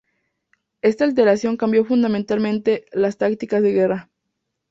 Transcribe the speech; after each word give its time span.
Esta 0.81 1.03
alteración 1.05 1.57
cambió 1.57 1.85
fundamentalmente 1.85 2.85
las 2.91 3.19
tácticas 3.19 3.61
de 3.61 3.71
guerra. 3.71 4.09